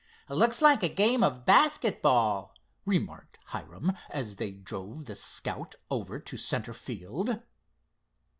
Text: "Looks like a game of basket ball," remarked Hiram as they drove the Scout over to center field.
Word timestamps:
"Looks 0.29 0.63
like 0.63 0.81
a 0.81 0.89
game 0.89 1.21
of 1.23 1.45
basket 1.45 2.01
ball," 2.01 2.55
remarked 2.87 3.37
Hiram 3.49 3.91
as 4.09 4.37
they 4.37 4.49
drove 4.49 5.05
the 5.05 5.13
Scout 5.13 5.75
over 5.91 6.17
to 6.19 6.37
center 6.37 6.73
field. 6.73 7.39